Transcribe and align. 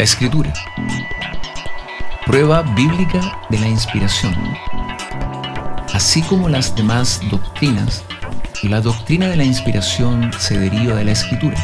La 0.00 0.04
escritura. 0.04 0.50
Prueba 2.24 2.62
bíblica 2.62 3.38
de 3.50 3.58
la 3.58 3.68
inspiración. 3.68 4.34
Así 5.92 6.22
como 6.22 6.48
las 6.48 6.74
demás 6.74 7.20
doctrinas, 7.30 8.02
la 8.62 8.80
doctrina 8.80 9.28
de 9.28 9.36
la 9.36 9.44
inspiración 9.44 10.30
se 10.38 10.58
deriva 10.58 10.94
de 10.94 11.04
la 11.04 11.12
escritura. 11.12 11.62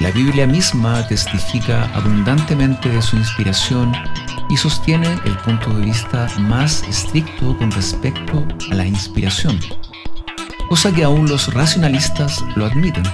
La 0.00 0.10
Biblia 0.12 0.46
misma 0.46 1.06
testifica 1.08 1.90
abundantemente 1.94 2.88
de 2.88 3.02
su 3.02 3.16
inspiración 3.16 3.92
y 4.48 4.56
sostiene 4.56 5.12
el 5.26 5.36
punto 5.40 5.74
de 5.74 5.84
vista 5.84 6.26
más 6.38 6.84
estricto 6.84 7.54
con 7.58 7.70
respecto 7.70 8.48
a 8.70 8.74
la 8.74 8.86
inspiración, 8.86 9.60
cosa 10.70 10.90
que 10.90 11.04
aún 11.04 11.28
los 11.28 11.52
racionalistas 11.52 12.42
lo 12.56 12.64
admiten. 12.64 13.04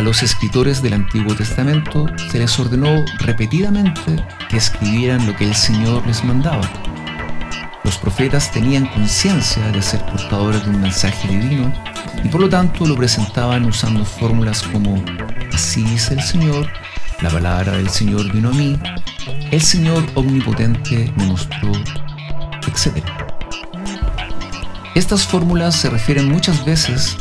A 0.00 0.02
los 0.02 0.22
escritores 0.22 0.80
del 0.80 0.94
Antiguo 0.94 1.34
Testamento 1.34 2.06
se 2.30 2.38
les 2.38 2.58
ordenó 2.58 3.04
repetidamente 3.18 4.24
que 4.48 4.56
escribieran 4.56 5.26
lo 5.26 5.36
que 5.36 5.44
el 5.44 5.54
Señor 5.54 6.06
les 6.06 6.24
mandaba. 6.24 6.66
Los 7.84 7.98
profetas 7.98 8.50
tenían 8.50 8.86
conciencia 8.86 9.62
de 9.70 9.82
ser 9.82 10.02
portadores 10.06 10.64
de 10.64 10.70
un 10.70 10.80
mensaje 10.80 11.28
divino 11.28 11.70
y 12.24 12.28
por 12.30 12.40
lo 12.40 12.48
tanto 12.48 12.86
lo 12.86 12.96
presentaban 12.96 13.66
usando 13.66 14.06
fórmulas 14.06 14.62
como 14.62 15.04
así 15.52 15.82
dice 15.82 16.14
el 16.14 16.22
Señor, 16.22 16.66
la 17.20 17.28
palabra 17.28 17.72
del 17.72 17.90
Señor 17.90 18.32
vino 18.32 18.48
a 18.48 18.52
mí, 18.52 18.80
el 19.50 19.60
Señor 19.60 20.02
omnipotente 20.14 21.12
me 21.14 21.26
mostró, 21.26 21.72
etc. 22.66 23.04
Estas 24.94 25.26
fórmulas 25.26 25.76
se 25.76 25.90
refieren 25.90 26.30
muchas 26.30 26.64
veces 26.64 27.18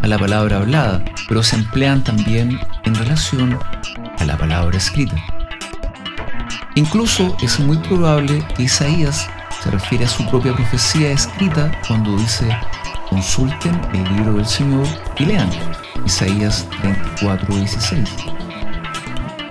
a 0.00 0.06
la 0.06 0.18
palabra 0.18 0.56
hablada, 0.56 1.04
pero 1.28 1.42
se 1.42 1.56
emplean 1.56 2.02
también 2.02 2.58
en 2.84 2.94
relación 2.94 3.58
a 4.18 4.24
la 4.24 4.36
palabra 4.36 4.76
escrita. 4.76 5.16
Incluso 6.74 7.36
es 7.42 7.60
muy 7.60 7.76
probable 7.78 8.42
que 8.56 8.64
Isaías 8.64 9.28
se 9.62 9.70
refiere 9.70 10.06
a 10.06 10.08
su 10.08 10.28
propia 10.28 10.54
profecía 10.54 11.10
escrita 11.10 11.70
cuando 11.86 12.16
dice, 12.16 12.48
consulten 13.10 13.80
el 13.92 14.16
libro 14.16 14.34
del 14.34 14.46
Señor 14.46 14.86
y 15.18 15.26
lean. 15.26 15.50
Isaías 16.06 16.66
24, 16.82 17.54
16. 17.54 18.08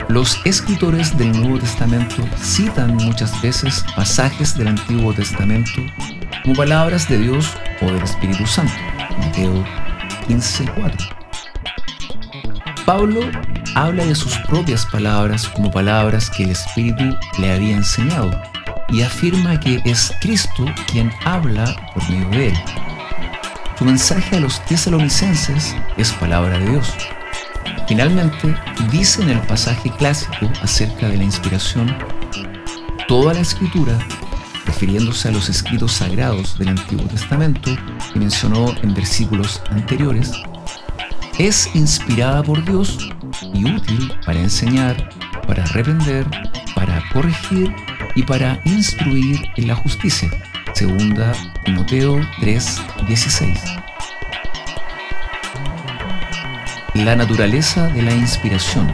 Los 0.10 0.42
escritores 0.44 1.18
del 1.18 1.32
Nuevo 1.32 1.60
Testamento 1.60 2.28
citan 2.38 2.96
muchas 2.96 3.40
veces 3.42 3.86
pasajes 3.96 4.58
del 4.58 4.68
Antiguo 4.68 5.14
Testamento 5.14 5.82
como 6.44 6.56
palabras 6.56 7.08
de 7.08 7.20
Dios 7.20 7.56
o 7.82 7.86
del 7.86 8.04
Espíritu 8.04 8.46
Santo. 8.46 8.74
Mateo 9.20 9.64
15:4. 10.28 11.21
Pablo 12.92 13.22
habla 13.76 14.04
de 14.04 14.16
sus 14.16 14.38
propias 14.40 14.86
palabras 14.86 15.48
como 15.48 15.72
palabras 15.72 16.30
que 16.30 16.44
el 16.44 16.50
Espíritu 16.50 17.16
le 17.40 17.54
había 17.54 17.78
enseñado 17.78 18.30
y 18.90 19.02
afirma 19.02 19.58
que 19.62 19.82
es 19.86 20.12
Cristo 20.20 20.66
quien 20.92 21.10
habla 21.24 21.74
por 21.94 22.10
medio 22.10 22.30
de 22.32 22.48
él. 22.50 22.58
Su 23.80 23.86
mensaje 23.86 24.36
a 24.36 24.40
los 24.42 24.60
tesalonicenses 24.66 25.74
es 25.96 26.12
palabra 26.12 26.60
de 26.60 26.70
Dios. 26.70 26.94
Finalmente, 27.88 28.54
dice 28.92 29.22
en 29.22 29.30
el 29.30 29.40
pasaje 29.40 29.90
clásico 29.98 30.52
acerca 30.62 31.08
de 31.08 31.16
la 31.16 31.24
inspiración, 31.24 31.96
toda 33.08 33.34
la 33.34 33.40
escritura, 33.40 33.98
refiriéndose 34.66 35.30
a 35.30 35.32
los 35.32 35.48
escritos 35.48 35.94
sagrados 35.94 36.60
del 36.60 36.68
Antiguo 36.68 37.08
Testamento 37.08 37.72
que 38.12 38.20
mencionó 38.20 38.76
en 38.84 38.94
versículos 38.94 39.62
anteriores, 39.70 40.34
es 41.48 41.72
inspirada 41.74 42.44
por 42.44 42.64
Dios 42.64 43.10
y 43.52 43.66
útil 43.66 44.14
para 44.24 44.40
enseñar, 44.40 45.10
para 45.48 45.66
reprender, 45.66 46.28
para 46.76 47.02
corregir 47.12 47.74
y 48.14 48.22
para 48.22 48.62
instruir 48.66 49.42
en 49.56 49.68
la 49.68 49.74
justicia. 49.74 50.30
Segunda 50.74 51.34
Timoteo 51.66 52.20
3:16. 52.42 53.60
La 56.94 57.16
naturaleza 57.16 57.88
de 57.88 58.04
la 58.04 58.14
inspiración. 58.14 58.94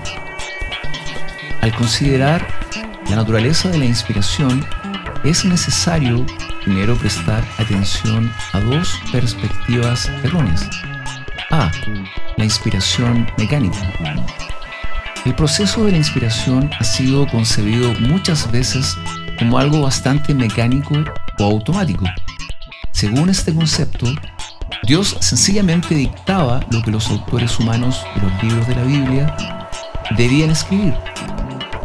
Al 1.59 1.75
considerar 1.75 2.47
la 3.09 3.17
naturaleza 3.17 3.67
de 3.67 3.79
la 3.79 3.85
inspiración, 3.85 4.65
es 5.25 5.43
necesario 5.43 6.25
primero 6.63 6.95
prestar 6.95 7.43
atención 7.57 8.31
a 8.53 8.61
dos 8.61 9.01
perspectivas 9.11 10.09
erróneas. 10.23 10.69
A. 11.51 11.71
La 12.37 12.45
inspiración 12.45 13.27
mecánica. 13.37 13.77
El 15.25 15.33
proceso 15.33 15.83
de 15.83 15.91
la 15.91 15.97
inspiración 15.97 16.69
ha 16.79 16.83
sido 16.83 17.25
concebido 17.27 17.93
muchas 17.99 18.49
veces 18.51 18.95
como 19.39 19.57
algo 19.57 19.81
bastante 19.81 20.35
mecánico 20.35 20.93
o 21.39 21.43
automático. 21.43 22.05
Según 22.91 23.29
este 23.29 23.53
concepto, 23.53 24.05
Dios 24.83 25.17
sencillamente 25.19 25.95
dictaba 25.95 26.59
lo 26.69 26.83
que 26.83 26.91
los 26.91 27.09
autores 27.09 27.59
humanos 27.59 28.05
de 28.15 28.21
los 28.21 28.43
libros 28.43 28.67
de 28.67 28.75
la 28.75 28.83
Biblia 28.83 29.37
debían 30.15 30.51
escribir. 30.51 30.93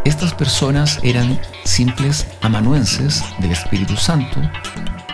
Estas 0.05 0.35
personas 0.35 1.01
eran 1.03 1.41
simples 1.65 2.27
amanuenses 2.43 3.25
del 3.39 3.53
Espíritu 3.53 3.97
Santo 3.97 4.39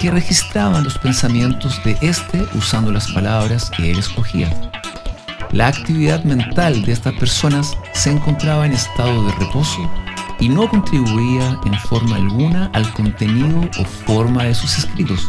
que 0.00 0.10
registraban 0.10 0.82
los 0.82 0.98
pensamientos 0.98 1.80
de 1.84 1.96
éste 2.00 2.44
usando 2.54 2.90
las 2.90 3.10
palabras 3.12 3.70
que 3.70 3.90
él 3.92 3.98
escogía. 3.98 4.50
La 5.52 5.68
actividad 5.68 6.24
mental 6.24 6.84
de 6.84 6.92
estas 6.92 7.14
personas 7.14 7.76
se 7.94 8.10
encontraba 8.10 8.66
en 8.66 8.72
estado 8.72 9.24
de 9.24 9.32
reposo 9.32 9.90
y 10.38 10.48
no 10.48 10.68
contribuía 10.68 11.58
en 11.64 11.74
forma 11.80 12.16
alguna 12.16 12.70
al 12.74 12.92
contenido 12.92 13.60
o 13.78 13.84
forma 13.84 14.44
de 14.44 14.54
sus 14.54 14.78
escritos. 14.78 15.26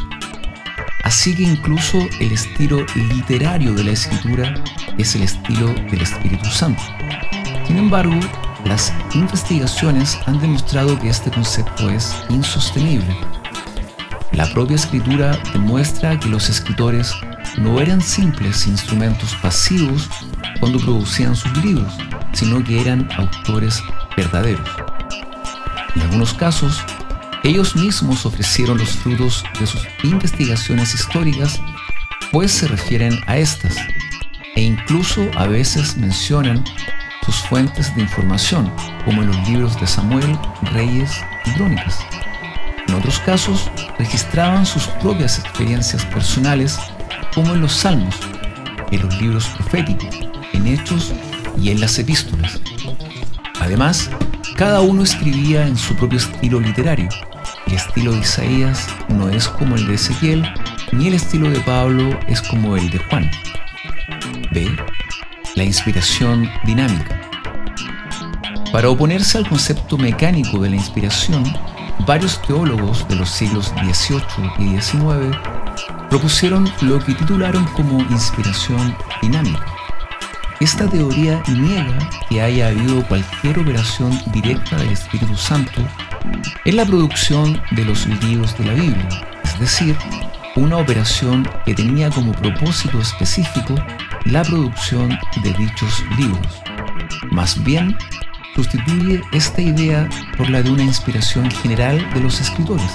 Así 1.04 1.36
que 1.36 1.44
incluso 1.44 1.98
el 2.20 2.34
estilo 2.34 2.86
literario 2.96 3.74
de 3.74 3.86
la 3.86 3.92
escritura 3.92 4.54
es 4.98 5.16
el 5.16 5.24
estilo 5.24 5.68
del 5.74 6.02
Espíritu 6.02 6.50
Santo. 6.50 6.84
Sin 7.66 7.78
embargo, 7.78 8.20
las 8.66 8.94
investigaciones 9.16 10.20
han 10.26 10.40
demostrado 10.42 11.00
que 11.00 11.10
este 11.10 11.32
concepto 11.32 11.90
es 11.90 12.14
insostenible. 12.30 13.16
La 14.32 14.46
propia 14.54 14.76
escritura 14.76 15.38
demuestra 15.54 16.20
que 16.20 16.30
los 16.30 16.50
escritores 16.50 17.14
no 17.58 17.80
eran 17.80 18.02
simples 18.02 18.68
instrumentos 18.68 19.36
pasivos 19.42 20.10
cuando 20.60 20.80
producían 20.80 21.36
sus 21.36 21.56
libros, 21.64 21.94
sino 22.34 22.64
que 22.64 22.80
eran 22.80 23.10
autores 23.18 23.82
verdaderos. 24.16 24.70
En 25.96 26.02
algunos 26.04 26.34
casos, 26.34 26.82
ellos 27.44 27.76
mismos 27.76 28.26
ofrecieron 28.26 28.78
los 28.78 28.90
frutos 28.90 29.44
de 29.60 29.66
sus 29.66 29.88
investigaciones 30.04 30.94
históricas, 30.94 31.60
pues 32.32 32.52
se 32.52 32.68
refieren 32.68 33.20
a 33.28 33.38
estas, 33.38 33.76
e 34.56 34.62
incluso 34.62 35.26
a 35.38 35.48
veces 35.48 35.98
mencionan 35.98 36.64
sus 37.26 37.36
fuentes 37.36 37.96
de 37.96 38.02
información, 38.02 38.72
como 39.06 39.22
en 39.22 39.30
los 39.30 39.50
libros 39.50 39.80
de 39.80 39.88
Samuel, 39.88 40.38
Reyes 40.74 41.12
y 41.46 41.52
Crónicas. 41.52 42.00
En 42.90 42.96
otros 42.96 43.20
casos, 43.20 43.70
registraban 44.00 44.66
sus 44.66 44.88
propias 44.88 45.38
experiencias 45.38 46.04
personales, 46.06 46.80
como 47.36 47.54
en 47.54 47.62
los 47.62 47.72
Salmos, 47.72 48.16
en 48.90 49.04
los 49.04 49.22
libros 49.22 49.46
proféticos, 49.50 50.10
en 50.54 50.66
Hechos 50.66 51.14
y 51.62 51.70
en 51.70 51.82
las 51.82 52.00
epístolas. 52.00 52.60
Además, 53.60 54.10
cada 54.56 54.82
uno 54.82 55.04
escribía 55.04 55.68
en 55.68 55.78
su 55.78 55.96
propio 55.96 56.18
estilo 56.18 56.60
literario. 56.60 57.10
El 57.68 57.74
estilo 57.74 58.12
de 58.14 58.22
Isaías 58.22 58.88
no 59.08 59.30
es 59.30 59.48
como 59.48 59.76
el 59.76 59.86
de 59.86 59.94
Ezequiel, 59.94 60.52
ni 60.92 61.10
el 61.10 61.14
estilo 61.14 61.52
de 61.52 61.60
Pablo 61.60 62.20
es 62.28 62.42
como 62.42 62.76
el 62.76 62.90
de 62.90 62.98
Juan. 62.98 63.30
B. 64.52 64.68
La 65.54 65.64
inspiración 65.64 66.50
dinámica. 66.66 67.22
Para 68.72 68.90
oponerse 68.90 69.38
al 69.38 69.48
concepto 69.48 69.96
mecánico 69.96 70.58
de 70.58 70.72
la 70.72 70.76
inspiración, 70.78 71.44
varios 72.06 72.42
teólogos 72.42 73.08
de 73.08 73.16
los 73.16 73.30
siglos 73.30 73.74
XVIII 73.78 74.52
y 74.60 74.82
XIX 74.82 75.36
propusieron 76.10 76.70
lo 76.82 77.00
que 77.00 77.14
titularon 77.14 77.66
como 77.68 78.00
inspiración 78.02 78.96
dinámica. 79.22 79.66
Esta 80.60 80.90
teoría 80.90 81.42
niega 81.48 82.10
que 82.28 82.42
haya 82.42 82.68
habido 82.68 83.06
cualquier 83.08 83.60
operación 83.60 84.20
directa 84.34 84.78
del 84.78 84.90
Espíritu 84.90 85.36
Santo 85.36 85.82
en 86.66 86.76
la 86.76 86.86
producción 86.86 87.62
de 87.72 87.86
los 87.86 88.06
libros 88.06 88.58
de 88.58 88.66
la 88.66 88.74
Biblia, 88.74 89.10
es 89.44 89.60
decir, 89.60 89.96
una 90.56 90.78
operación 90.78 91.48
que 91.66 91.74
tenía 91.74 92.10
como 92.10 92.34
propósito 92.34 93.00
específico 93.00 93.76
la 94.26 94.44
producción 94.44 95.18
de 95.44 95.54
dichos 95.54 96.04
libros. 96.18 96.62
Más 97.32 97.64
bien, 97.64 97.98
sustituye 98.56 99.22
esta 99.32 99.62
idea 99.62 100.10
por 100.38 100.50
la 100.50 100.62
de 100.62 100.72
una 100.72 100.84
inspiración 100.84 101.50
general 101.52 102.08
de 102.14 102.22
los 102.22 102.42
escritores. 102.42 102.92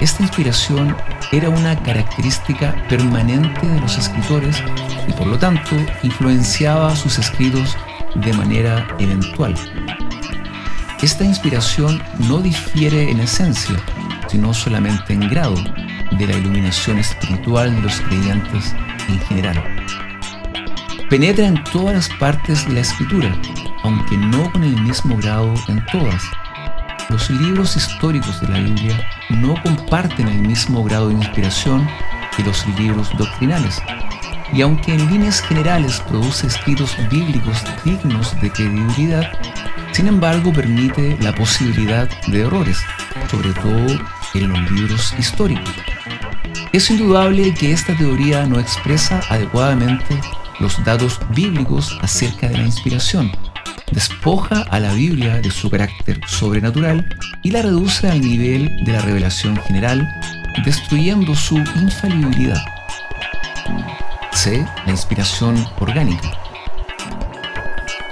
Esta 0.00 0.22
inspiración 0.22 0.96
era 1.32 1.48
una 1.50 1.76
característica 1.82 2.74
permanente 2.88 3.66
de 3.66 3.80
los 3.80 3.98
escritores 3.98 4.62
y 5.06 5.12
por 5.12 5.26
lo 5.26 5.38
tanto 5.38 5.76
influenciaba 6.02 6.96
sus 6.96 7.18
escritos 7.18 7.76
de 8.14 8.32
manera 8.32 8.86
eventual. 8.98 9.54
esta 11.02 11.24
inspiración 11.24 12.02
no 12.28 12.40
difiere 12.40 13.10
en 13.10 13.20
esencia, 13.20 13.76
sino 14.28 14.52
solamente 14.52 15.14
en 15.14 15.28
grado 15.30 15.56
de 16.18 16.26
la 16.26 16.36
iluminación 16.36 16.98
espiritual 16.98 17.74
de 17.74 17.82
los 17.82 18.00
creyentes 18.00 18.74
en 19.08 19.18
general. 19.20 19.62
Penetra 21.08 21.46
en 21.46 21.62
todas 21.64 21.94
las 21.94 22.08
partes 22.18 22.66
de 22.66 22.74
la 22.74 22.80
escritura, 22.80 23.34
aunque 23.82 24.16
no 24.16 24.50
con 24.52 24.64
el 24.64 24.80
mismo 24.82 25.16
grado 25.16 25.54
en 25.68 25.84
todas. 25.86 26.22
Los 27.08 27.28
libros 27.30 27.76
históricos 27.76 28.40
de 28.40 28.48
la 28.48 28.60
Biblia 28.60 29.08
no 29.30 29.60
comparten 29.62 30.28
el 30.28 30.42
mismo 30.42 30.84
grado 30.84 31.08
de 31.08 31.14
inspiración 31.14 31.88
que 32.36 32.44
los 32.44 32.66
libros 32.78 33.10
doctrinales, 33.16 33.82
y 34.52 34.62
aunque 34.62 34.94
en 34.94 35.10
líneas 35.10 35.40
generales 35.40 36.00
produce 36.08 36.46
escritos 36.46 36.96
bíblicos 37.10 37.64
dignos 37.84 38.40
de 38.40 38.50
credibilidad, 38.50 39.32
sin 39.92 40.08
embargo 40.08 40.52
permite 40.52 41.16
la 41.20 41.34
posibilidad 41.34 42.08
de 42.28 42.42
errores, 42.42 42.78
sobre 43.30 43.52
todo 43.54 44.00
en 44.34 44.48
los 44.48 44.70
libros 44.70 45.14
históricos. 45.18 45.74
Es 46.72 46.90
indudable 46.90 47.52
que 47.54 47.72
esta 47.72 47.96
teoría 47.96 48.46
no 48.46 48.60
expresa 48.60 49.20
adecuadamente 49.28 50.20
los 50.60 50.82
datos 50.84 51.18
bíblicos 51.30 51.98
acerca 52.00 52.48
de 52.48 52.58
la 52.58 52.64
inspiración, 52.64 53.32
despoja 53.92 54.62
a 54.70 54.80
la 54.80 54.92
Biblia 54.92 55.40
de 55.40 55.50
su 55.50 55.70
carácter 55.70 56.20
sobrenatural 56.26 57.06
y 57.42 57.50
la 57.50 57.62
reduce 57.62 58.08
al 58.08 58.20
nivel 58.20 58.84
de 58.84 58.92
la 58.92 59.00
revelación 59.00 59.56
general, 59.56 60.08
destruyendo 60.64 61.34
su 61.34 61.56
infalibilidad. 61.58 62.62
C. 64.32 64.66
La 64.86 64.92
inspiración 64.92 65.66
orgánica. 65.78 66.30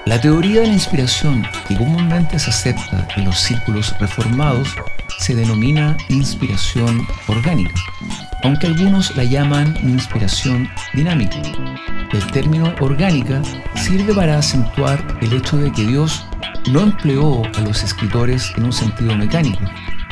La 0.04 0.20
teoría 0.20 0.62
de 0.62 0.69
la 0.69 0.72
inspiración, 0.72 1.46
que 1.66 1.76
comúnmente 1.76 2.38
se 2.38 2.50
acepta 2.50 3.06
en 3.16 3.26
los 3.26 3.38
círculos 3.38 3.94
reformados, 3.98 4.75
se 5.19 5.34
denomina 5.34 5.96
inspiración 6.08 7.06
orgánica, 7.26 7.75
aunque 8.42 8.69
algunos 8.69 9.14
la 9.16 9.25
llaman 9.25 9.76
inspiración 9.82 10.70
dinámica. 10.94 11.42
El 12.12 12.26
término 12.32 12.75
orgánica 12.81 13.43
sirve 13.75 14.14
para 14.14 14.38
acentuar 14.38 14.99
el 15.20 15.34
hecho 15.34 15.58
de 15.58 15.70
que 15.70 15.84
Dios 15.84 16.26
no 16.70 16.81
empleó 16.81 17.43
a 17.55 17.60
los 17.60 17.82
escritores 17.82 18.52
en 18.56 18.64
un 18.64 18.72
sentido 18.72 19.14
mecánico, 19.14 19.60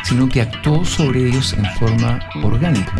sino 0.04 0.28
que 0.28 0.42
actuó 0.42 0.84
sobre 0.84 1.26
ellos 1.26 1.54
en 1.54 1.64
forma 1.78 2.20
orgánica, 2.42 2.92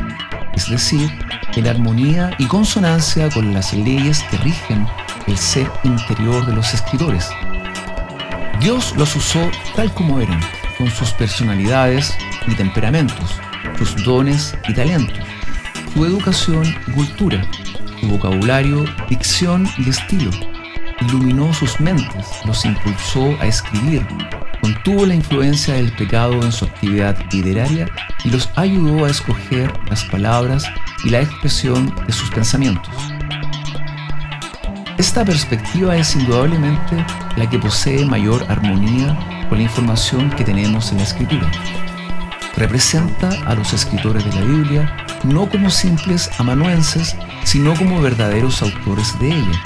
es 0.55 0.71
decir, 0.71 1.11
en 1.55 1.67
armonía 1.67 2.31
y 2.39 2.47
consonancia 2.47 3.29
con 3.31 3.53
las 3.53 3.73
leyes 3.75 4.23
que 4.31 4.39
rigen 4.39 4.87
el 5.27 5.37
ser 5.37 5.71
interior 5.85 6.47
de 6.47 6.55
los 6.55 6.73
escritores. 6.73 7.29
Dios 8.61 8.95
los 8.97 9.15
usó 9.15 9.51
tal 9.75 9.93
como 9.93 10.21
eran, 10.21 10.41
con 10.79 10.91
sus 10.91 11.13
personalidades 11.13 12.17
y 12.47 12.55
temperamentos, 12.55 13.39
sus 13.79 14.05
dones 14.05 14.57
y 14.69 14.75
talentos, 14.75 15.19
su 15.93 16.05
educación 16.05 16.65
y 16.87 16.91
cultura, 16.93 17.47
vocabulario, 18.09 18.85
dicción 19.09 19.69
y 19.79 19.91
estilo. 19.91 20.31
Iluminó 21.09 21.53
sus 21.53 21.79
mentes, 21.81 22.27
los 22.45 22.65
impulsó 22.65 23.37
a 23.41 23.47
escribir, 23.47 24.07
contuvo 24.61 25.07
la 25.07 25.15
influencia 25.15 25.75
del 25.75 25.93
pecado 25.93 26.43
en 26.43 26.53
su 26.53 26.65
actividad 26.65 27.17
literaria 27.31 27.89
y 28.25 28.31
los 28.31 28.51
ayudó 28.57 29.05
a 29.05 29.11
escoger 29.11 29.73
las 29.91 30.05
palabras 30.05 30.65
y 31.05 31.11
la 31.11 31.21
expresión 31.21 31.95
de 32.07 32.13
sus 32.13 32.31
pensamientos. 32.31 32.95
Esta 34.99 35.25
perspectiva 35.25 35.97
es 35.97 36.17
indudablemente 36.17 37.05
la 37.37 37.49
que 37.51 37.59
posee 37.59 38.07
mayor 38.07 38.47
armonía 38.49 39.17
con 39.49 39.59
la 39.59 39.65
información 39.65 40.31
que 40.31 40.45
tenemos 40.45 40.91
en 40.91 40.99
la 40.99 41.05
escritura. 41.05 41.51
Representa 42.57 43.29
a 43.47 43.55
los 43.55 43.75
escritores 43.75 44.25
de 44.25 44.33
la 44.41 44.47
Biblia 44.47 44.97
no 45.25 45.49
como 45.49 45.71
simples 45.71 46.31
amanuenses, 46.39 47.17
sino 47.47 47.75
como 47.75 48.03
verdaderos 48.03 48.61
autores 48.61 49.17
de 49.21 49.29
ella. 49.29 49.63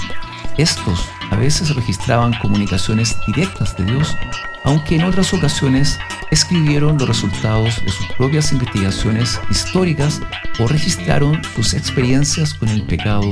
Estos 0.57 1.09
a 1.31 1.35
veces 1.35 1.75
registraban 1.75 2.33
comunicaciones 2.39 3.17
directas 3.25 3.75
de 3.75 3.85
Dios, 3.85 4.15
aunque 4.63 4.97
en 4.97 5.03
otras 5.03 5.33
ocasiones 5.33 5.97
escribieron 6.29 6.99
los 6.99 7.07
resultados 7.07 7.83
de 7.83 7.91
sus 7.91 8.05
propias 8.17 8.51
investigaciones 8.51 9.41
históricas 9.49 10.21
o 10.59 10.67
registraron 10.67 11.41
sus 11.55 11.73
experiencias 11.73 12.53
con 12.53 12.69
el 12.69 12.83
pecado 12.83 13.31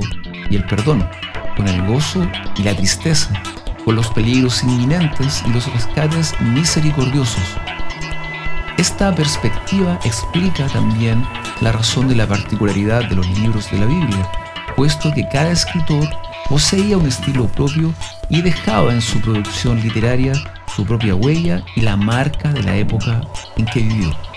y 0.50 0.56
el 0.56 0.66
perdón 0.66 1.08
con 1.56 1.68
el 1.68 1.86
gozo 1.86 2.26
y 2.58 2.64
la 2.64 2.74
tristeza, 2.74 3.30
con 3.84 3.96
los 3.96 4.08
peligros 4.12 4.64
inminentes 4.64 5.44
y 5.46 5.52
los 5.52 5.72
rescates 5.74 6.34
misericordiosos. 6.40 7.44
Esta 8.78 9.14
perspectiva 9.14 10.00
explica 10.06 10.68
también 10.68 11.22
la 11.62 11.72
razón 11.72 12.08
de 12.08 12.16
la 12.16 12.28
particularidad 12.28 13.08
de 13.10 13.16
los 13.16 13.28
libros 13.40 13.70
de 13.72 13.80
la 13.80 13.86
Biblia, 13.86 14.30
puesto 14.76 15.12
que 15.14 15.28
cada 15.28 15.52
escritor 15.52 16.08
poseía 16.48 16.98
un 16.98 17.08
estilo 17.08 17.48
propio 17.48 17.94
y 18.30 18.42
dejaba 18.42 18.94
en 18.94 19.02
su 19.02 19.20
producción 19.22 19.82
literaria 19.82 20.34
su 20.76 20.86
propia 20.86 21.16
huella 21.16 21.64
y 21.76 21.82
la 21.82 21.98
marca 21.98 22.52
de 22.54 22.64
la 22.64 22.76
época 22.76 23.22
en 23.58 23.66
que 23.66 23.82
vivió. 23.82 24.29